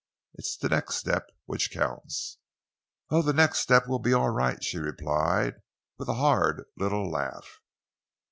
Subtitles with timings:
[0.33, 2.39] It is the next step which counts."
[3.11, 5.61] "Oh, the next step will be all right!" she replied,
[5.99, 7.61] with a hard little laugh.